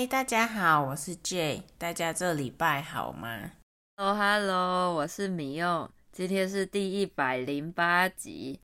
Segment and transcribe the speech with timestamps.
[0.00, 3.50] 嗨，大家好，我是 Jay，大家这礼拜好吗
[3.98, 8.60] ？Hello，Hello，我是米用，今天是第一百零八集。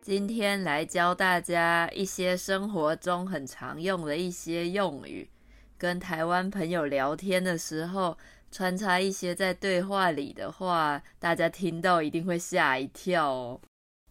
[0.00, 5.28] 今天来教大家一些生活中很常用的一些用语，
[5.76, 8.16] 跟台湾朋友聊天的时候。
[8.52, 13.60] 穿插一些在对话里的话，大家听到一定会吓一跳哦。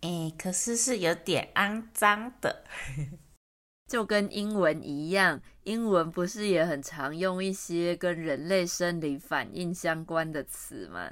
[0.02, 2.64] 哎，可是是有点肮脏的，
[3.88, 11.12] 就跟英文一样，英文不是也很常用一些跟人类生理反应相关的词吗？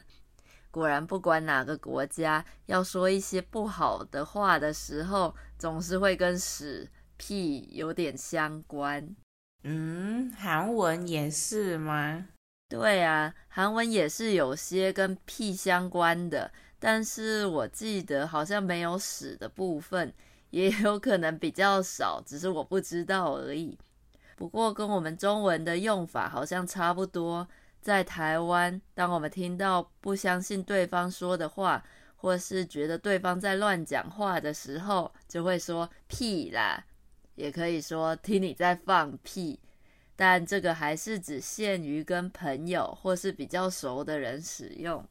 [0.72, 9.16] 果然，不管哪个国家要说一些不好的话的时候，总是会跟屎、屁有点相关。
[9.64, 12.28] 嗯，韩文也是吗？
[12.70, 20.14] 对啊，韩文也是有些跟屁相关的，但是我记得好像没有屎的部分，
[20.52, 23.76] 也有可能比较少，只是我不知道而已。
[24.36, 27.48] 不过跟我们中文的用法好像差不多，
[27.82, 31.84] 在台湾，当我们听到不相信对方说的话，
[32.18, 36.86] 或是觉得对方在乱讲话的时候，就会说屁啦，
[37.34, 39.60] 也可以说听你在放屁。
[40.20, 45.02] 但这个还是只限于跟朋友或是比较熟的人使用。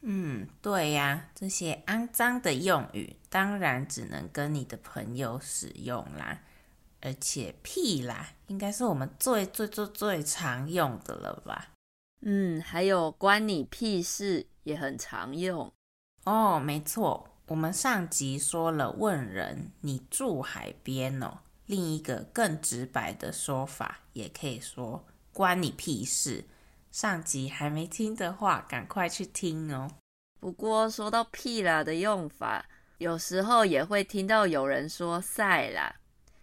[0.00, 6.40] 嗯，对呀，这些肮脏的用语当然只能跟你的朋友使用啦。
[7.00, 11.68] 而且“屁啦”应该是我们最最最最常用的了吧？
[12.22, 15.72] 嗯，还有“关你屁事”也很常用。
[16.24, 26.44] 哦，没错，我们上集说了问人：“你住海边哦？”另一个更直白的说法，也可以说“关你屁事”。
[26.92, 29.90] 上集还没听的话，赶快去听哦。
[30.38, 32.64] 不过说到“屁啦”的用法，
[32.98, 35.96] 有时候也会听到有人说“赛啦”，“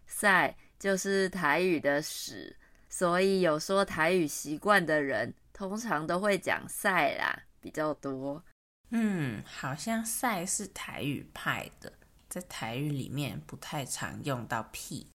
[0.06, 2.58] 赛”就是台语的“屎”，
[2.90, 8.44] 所以有说台语习惯的人，通常都会讲“赛啦”比较多。
[8.90, 11.94] 嗯，好像“赛”是台语派的，
[12.30, 15.08] 在台语里面不太常用到“屁”。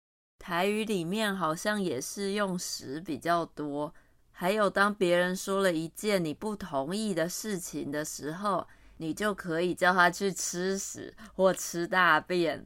[0.47, 3.93] 台语里面好像也是用屎比较多，
[4.31, 8.65] 还有当别人说了一件你不同意的事情的时候，
[8.95, 12.65] 你就可以叫他去吃屎或吃大便，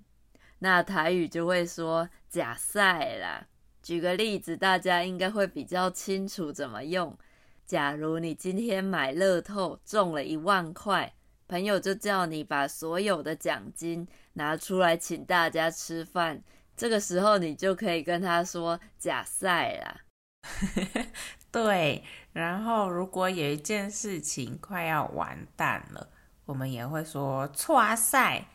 [0.59, 3.47] 那台语就会说假赛啦。
[3.81, 7.17] 举个例子，大家应该会比较清楚怎么用。
[7.65, 11.11] 假如你今天买乐透中了一万块，
[11.47, 16.43] 朋友就叫你把所有的奖金拿出来请大家吃饭。
[16.75, 20.01] 这个时候，你就可以跟他说“假赛啦”，
[21.51, 22.03] 对。
[22.33, 26.09] 然后，如果有一件事情快要完蛋了，
[26.45, 28.45] 我们也会说“挫赛”。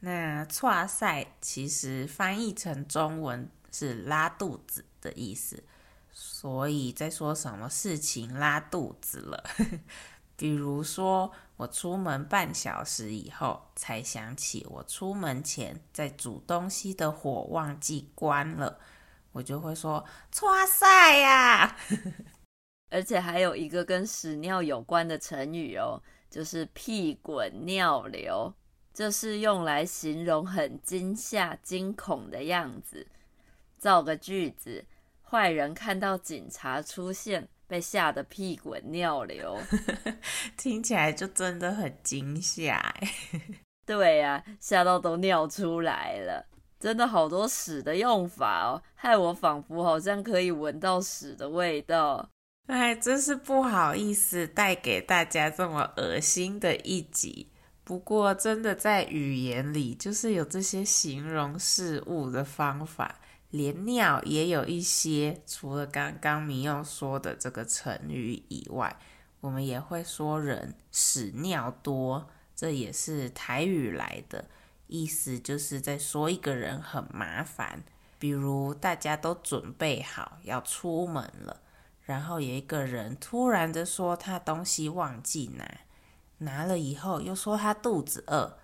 [0.00, 5.62] 那“挫赛”其实翻译成中文是“拉肚子”的意思，
[6.10, 9.44] 所以在说什么事情拉肚子了。
[10.36, 18.78] 比如说，我出门半小时以后才想起我出门前在煮东西的火忘记关了，
[19.32, 20.04] 我就会说
[20.42, 21.76] “哇塞呀”。
[22.90, 28.54] 而且还有一个跟屎尿有关的成语哦，就是“屁滚尿流”，
[28.92, 33.06] 这是用来形容很惊吓、惊恐的样子。
[33.78, 34.84] 造个句子：
[35.22, 37.48] 坏人看到警察出现。
[37.66, 39.58] 被吓得屁滚尿流，
[40.56, 43.10] 听起来就真的很惊吓哎。
[43.86, 46.46] 对呀、啊，吓到都尿出来了，
[46.80, 52.28] 真的好多屎的用法哦，害我仿佛好像可以闻到屎的味道。
[52.66, 57.48] 哎，真是不好意思带给大家这么恶心的一集。
[57.84, 63.20] 不过，真的在语言里，就是有这些形容事物的方法。
[63.56, 68.98] 连尿也有一些，除了刚刚米用说的这个成语以外，
[69.40, 74.50] 我们也会说人屎尿多，这也是台语来的，
[74.88, 77.82] 意思就是在说一个人很麻烦。
[78.18, 81.62] 比如大家都准备好要出门了，
[82.02, 85.80] 然后有一个人突然的说他东西忘记拿，
[86.38, 88.58] 拿了以后又说他肚子饿，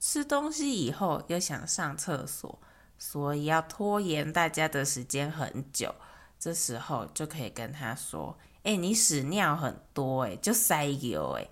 [0.00, 2.60] 吃东西以后又想上厕所。
[3.04, 5.92] 所以要拖延大家的时间很久，
[6.38, 11.48] 这时候就可以跟他说：“哎，你屎尿很多，哎，就塞油，哎。”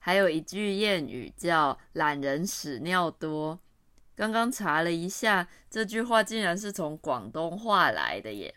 [0.00, 3.60] 还有一句谚语叫“懒人屎尿多”。
[4.16, 8.54] 刚刚查了一下，这句话竟然是从广东话来的耶。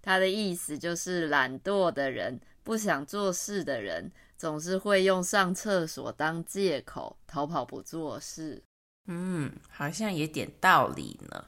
[0.00, 8.62] 它的意思就是懒惰的人、不想做事的人，总是会用上厕所当借口，逃跑不做事。
[9.06, 11.44] 嗯，好像有点道理呢。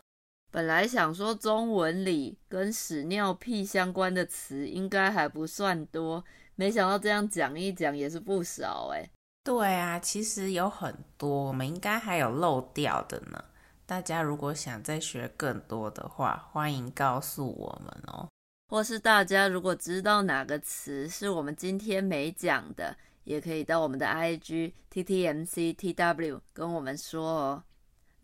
[0.52, 6.22] 本来想说中文里跟屎尿屁相关的词应该还不算多，
[6.56, 9.08] 没想到这样讲一讲也是不少哎。
[9.42, 13.42] 对啊，其实有很多，我们应该还有漏掉的呢。
[13.86, 18.28] 大家如果想再学更多的话，欢迎告诉我们哦。
[18.68, 22.94] 或是大家如果知道哪个词是我们今天没讲的，
[23.24, 27.64] 也可以到我们的 IG TTMCTW 跟我们说哦。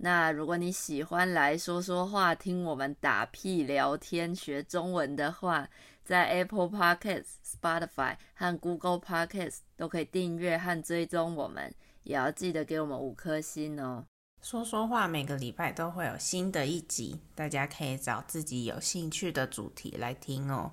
[0.00, 5.68] 那如果你喜欢来说说话，听我们打屁聊天学中文的话，
[6.04, 11.74] 在 Apple Podcasts、Spotify 和 Google Podcasts 都可以订阅和追踪我们，
[12.04, 14.06] 也要记得给我们五颗星哦。
[14.40, 20.70] 说说话每个礼拜都会有新的一集，大家可以找自己有兴趣的主题来听哦。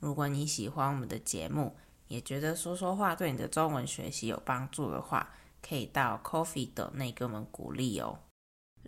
[0.00, 1.74] 如果你喜欢我们的节目，
[2.08, 5.32] 也觉得说说话对你的中文学习有帮助的话，
[5.66, 8.18] 可以到 Ko-fi 斗内给我们鼓励哦。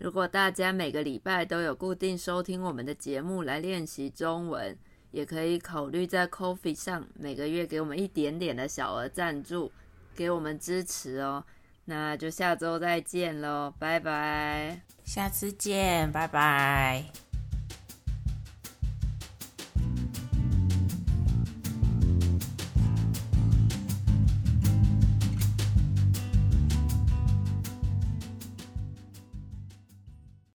[0.01, 4.77] 如果大家每个礼拜都有固定收听我们的节目来练习中文，
[5.11, 9.69] 也可以考虑在 Coffee 上每个月给我们一点点的小额赞助，
[10.15, 11.43] 给我们支持哦。
[11.83, 14.81] 那就下周再见喽，拜拜。
[15.03, 17.28] 下次见，拜拜。